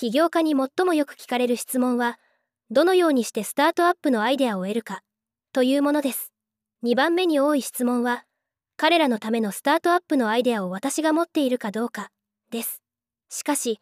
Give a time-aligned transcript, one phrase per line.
[0.00, 2.18] 起業家に最もよく聞かれる質問は、
[2.70, 5.02] どのようにしてスタートアップのアイデアを得るか、
[5.52, 6.32] というものです。
[6.82, 8.24] 2番目に多い質問は、
[8.78, 12.08] 彼らのためのスタートアップのアイデアを私が持っているかどうか、
[12.50, 12.80] です。
[13.28, 13.78] しかし、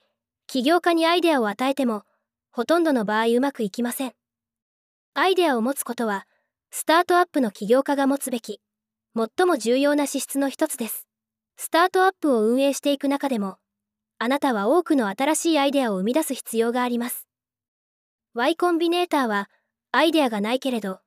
[0.48, 2.02] 起業家にアイデアを与えても、
[2.50, 4.12] ほとんどの場合うまくいきません。
[5.14, 6.26] アイデアを持つことは、
[6.72, 8.60] スタートアップの起業家が持つべき、
[9.14, 11.06] 最も重要な資質の一つです。
[11.56, 13.58] スタートアップを運営していく中でも、
[14.20, 17.28] あなたは多くの新しいアイデアを生み出す必要があります。
[18.34, 19.48] Y コンビネーターは、
[19.92, 20.98] アイデアがないけれど、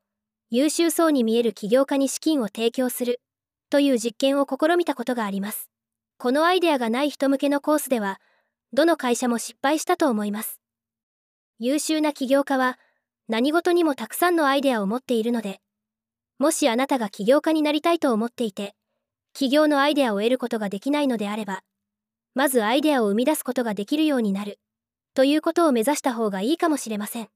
[0.49, 3.21] 優秀そうに見える起業家に資金を提供する、
[3.69, 5.69] という実験を試みたことがあります。
[6.17, 8.21] このアイデアがない人向けのコースでは、
[8.71, 10.61] どの会社も失敗したと思います。
[11.59, 12.79] 優秀な起業家は、
[13.27, 15.59] 何事にもたくさんのアイデアを持っているので、
[16.39, 18.73] もしあなたが起業家になりたいと思っていて、
[19.33, 21.61] 起業のアイデアを得ることができないのであれば、
[22.33, 24.59] まずアイデアを生み出すことができるようになる、
[25.13, 27.29] ということを目指した方がいいかもしれません。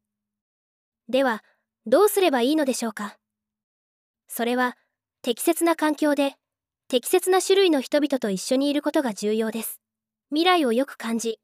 [1.09, 1.43] では、
[1.85, 3.17] どうすればいいのでしょうか？
[4.27, 4.77] それは、
[5.21, 6.35] 適切な環境で、
[6.87, 9.81] 適切な種類の人々と一緒にいることが重要です。
[10.29, 11.39] 未来をよく感じ、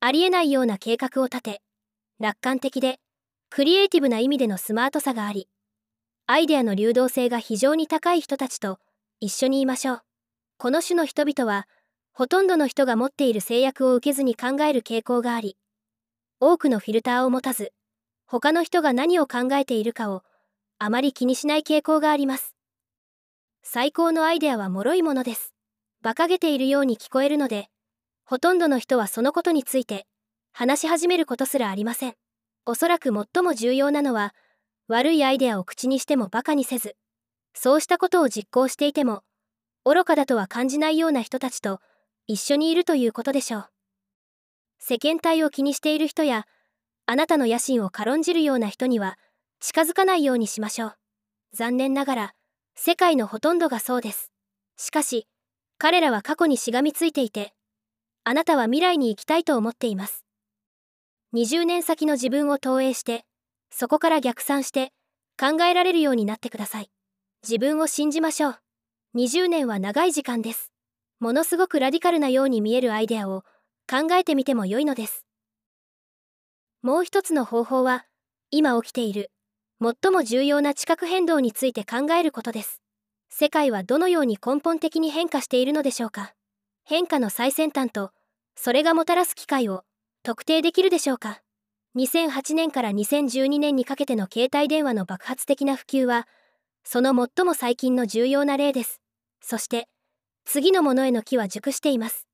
[0.00, 1.62] ありえないような計画を立て、
[2.18, 2.98] 楽観的で、
[3.50, 5.48] クリエイティブな意味でのスマートさがあり、
[6.26, 8.80] アイデアの流動性が非常に高い人たちと
[9.20, 10.02] 一緒にいましょう。
[10.58, 11.68] この種の人々は、
[12.18, 15.58] ほとんどの人が持っている制約を受けずに考える傾向があり、
[16.40, 17.74] 多くのフィルターを持たず、
[18.26, 20.22] 他の人が何を考えているかを
[20.78, 22.54] あまり気にしない傾向があります。
[23.62, 25.52] 最高のアイデアは脆いものです。
[26.00, 27.68] 馬鹿げているように聞こえるので、
[28.24, 30.06] ほとんどの人はそのことについて
[30.54, 32.14] 話し始めることすらありません。
[32.64, 34.34] おそらく最も重要なのは、
[34.88, 36.96] 悪いアイデアを口にしても馬鹿にせず、
[37.52, 39.22] そうしたことを実行していても、
[39.84, 41.78] 愚かだとは感じないような人たちと
[42.26, 43.68] 一緒にいるということでしょう。
[44.78, 46.46] 世間体を気にしている人や
[47.06, 49.16] あなたの野心を軽んじるような人には
[49.60, 50.96] 近づかないようにしましょう。
[51.52, 52.34] 残念ながら、
[52.74, 54.32] 世界のほとんどがそうです。
[54.76, 55.26] しかし、
[55.78, 57.54] 彼らは過去にしがみついていて、
[58.24, 60.24] あなたは未来に行きたいと思っています。
[61.34, 63.24] 20年先の自分を投影して、
[63.70, 64.92] そこから逆算して
[65.40, 66.90] 考えられるようになってください。
[67.42, 68.58] 自分を信じましょう。
[69.16, 70.72] 20年は長い時間です。
[71.18, 73.42] ものすごくラディカルなように見えるアイデアを
[73.90, 75.24] 考えてみても良いのです。
[76.82, 78.04] もう一つの方法は、
[78.50, 79.30] 今起きている、
[79.80, 82.82] 最も重要な地殻変動について考えることです。
[83.30, 86.34] 世界はどのように根本的に変化しているのでしょうか
[86.84, 88.10] 変化の最先端と、
[88.54, 89.84] それがもたらす機会を
[90.22, 91.40] 特定できるでしょうか
[91.96, 96.28] 2008年から2012年にかけての携帯電話の爆発的な普及は、
[96.84, 99.00] その最も最近の重要な例です。
[99.40, 99.88] そして、
[100.48, 102.26] 次のものへの木は熟しています。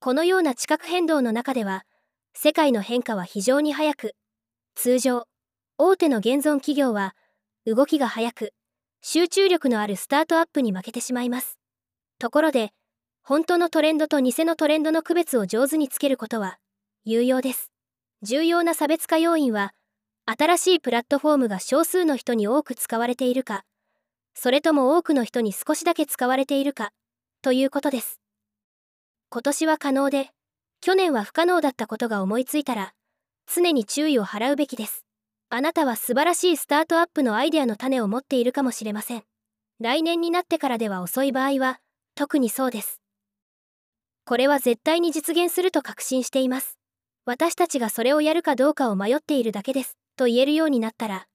[0.00, 1.86] このような地殻変動の中では、
[2.34, 4.14] 世界の変化は非常に早く、
[4.74, 5.28] 通常、
[5.78, 7.14] 大手の現存企業は、
[7.66, 8.52] 動きが早く、
[9.00, 11.56] 集中力のあるスタートアップに負けてしまいます。
[12.18, 12.72] ところで、
[13.22, 16.58] 本当のトレンドと偽のトレンドの区別を上手につけることは、
[17.04, 17.70] 有用です。
[18.22, 19.72] 重要な差別化要因は、
[20.26, 23.64] 新しいプラットフォームが少数の人に多く使われているか、
[24.34, 26.90] それとも多くの人に少しだけ使われているか、
[27.44, 28.22] ということです。
[29.28, 30.30] 今年は可能で、
[30.80, 32.94] 去年は不可能だったことが思いついたら、
[33.54, 35.04] 常に注意を払うべきです。
[35.50, 39.24] あなたは素晴らしいスタートアップのアイデアの種を持っているかもしれません。
[39.78, 41.80] 来年になってからでは遅い場合は、
[42.14, 43.02] 特にそうです。
[44.24, 46.78] これは絶対に実現すると確信しています。
[47.26, 51.26] 私たちがそれをやるかどうかを迷っているだけです、と言えるようになったら、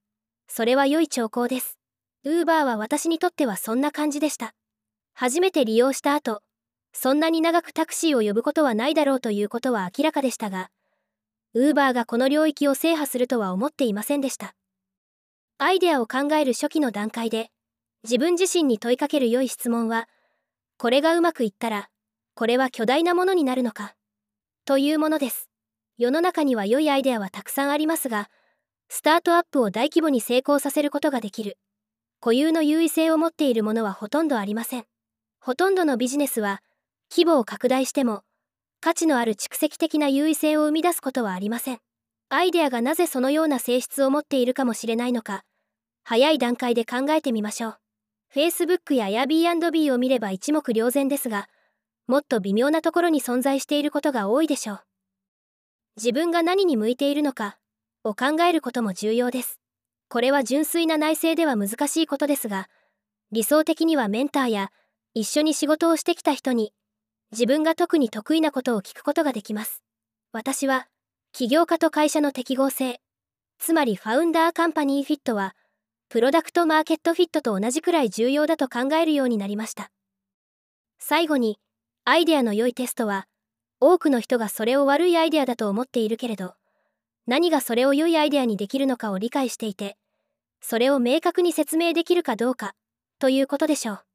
[0.48, 1.78] それは良い兆候です。
[2.24, 4.56] ウーバーは私にとってはそんな感じでした。
[5.22, 6.42] 初めて利用した後、
[6.94, 10.70] そんなに長くタクシーを呼ぶことはないだろうということは明らかでしたが、
[11.54, 14.56] ウーバーがこの領域を制覇するとは思っていませんでした。
[15.58, 17.52] アイデアを考える初期の段階で、
[18.04, 20.08] 自分自身に問いかける良い質問は、
[20.78, 21.90] これがうまくいったら、
[22.34, 23.96] これは巨大なものになるのか、
[24.64, 25.50] というものです。
[25.98, 28.30] 世の中には良いアイデアはたくさんありますが、
[28.88, 31.58] スタートアップを大規模に成功させることができる、
[32.22, 34.86] 固有の優位性を持っているものはほとんどありません。
[35.40, 36.62] ほとんどのビジネスは、
[37.12, 38.24] 規模を拡大しても
[38.82, 41.80] 価値のある蓄積的な優位性を生み出すことはありません。
[42.30, 45.44] アイデアがなぜそのような性質を持っているかもしれないのか
[46.04, 47.78] 早い段階で考えてみましょう。
[48.34, 51.50] Facebook や Airbnb を見れば一目瞭然ですが
[52.06, 54.82] もっと微妙なところに存在していることが多いでしょう。
[55.98, 57.58] 自分が何に向いているのか
[58.04, 59.60] を考えることも重要です。
[60.08, 62.68] これは純粋な内政では難しいことですが
[63.32, 64.72] 理想的にはメンターや
[65.20, 66.72] 一緒に仕事をしてきた人に
[67.34, 69.84] 自分が特に得意なことを聞くことができます。
[70.32, 70.88] 私は
[71.34, 73.02] 起業家と会社の適合性、
[73.60, 75.58] つまりファウンダーカンパニーフィットは、
[76.08, 79.92] プロダクトマーケットフィットと同じくらい重要だと考えるようになりました。
[81.00, 81.60] 最後に、
[82.06, 83.28] アイデアの良いテストは、
[83.82, 86.54] 多くの人がそれを悪いアイデアだと思っているけれど、
[87.28, 89.98] 何がそれを良いアイデアにできるのかを理解していて、
[90.62, 92.74] それを明確に説明できるかどうか、
[93.20, 94.09] ということでしょう。